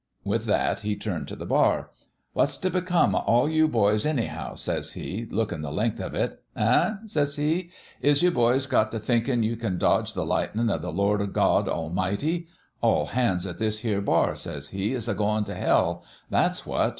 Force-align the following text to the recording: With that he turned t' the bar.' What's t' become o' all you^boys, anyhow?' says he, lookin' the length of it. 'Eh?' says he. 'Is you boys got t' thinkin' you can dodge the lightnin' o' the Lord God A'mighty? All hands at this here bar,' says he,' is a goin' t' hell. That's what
With 0.23 0.45
that 0.45 0.79
he 0.79 0.95
turned 0.95 1.27
t' 1.27 1.35
the 1.35 1.45
bar.' 1.45 1.91
What's 2.33 2.57
t' 2.57 2.69
become 2.69 3.13
o' 3.13 3.19
all 3.19 3.47
you^boys, 3.47 4.03
anyhow?' 4.03 4.55
says 4.55 4.93
he, 4.93 5.27
lookin' 5.29 5.61
the 5.61 5.71
length 5.71 5.99
of 6.01 6.15
it. 6.15 6.41
'Eh?' 6.55 6.95
says 7.05 7.35
he. 7.35 7.69
'Is 8.01 8.23
you 8.23 8.31
boys 8.31 8.65
got 8.65 8.91
t' 8.91 8.97
thinkin' 8.97 9.43
you 9.43 9.55
can 9.55 9.77
dodge 9.77 10.15
the 10.15 10.25
lightnin' 10.25 10.71
o' 10.71 10.79
the 10.79 10.89
Lord 10.91 11.31
God 11.33 11.67
A'mighty? 11.67 12.47
All 12.81 13.05
hands 13.13 13.45
at 13.45 13.59
this 13.59 13.81
here 13.81 14.01
bar,' 14.01 14.35
says 14.35 14.69
he,' 14.69 14.93
is 14.93 15.07
a 15.07 15.13
goin' 15.13 15.43
t' 15.43 15.53
hell. 15.53 16.03
That's 16.31 16.65
what 16.65 16.89